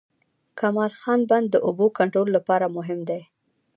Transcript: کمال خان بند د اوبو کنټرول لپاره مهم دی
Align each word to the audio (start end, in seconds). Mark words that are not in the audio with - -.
کمال 0.59 0.91
خان 0.99 1.19
بند 1.29 1.47
د 1.51 1.55
اوبو 1.67 1.85
کنټرول 1.97 2.29
لپاره 2.37 2.65
مهم 2.77 2.99
دی 3.09 3.21